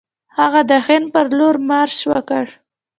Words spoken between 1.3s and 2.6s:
لور مارش وکړ.